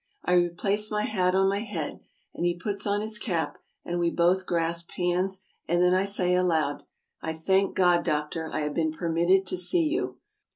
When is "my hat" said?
0.89-1.35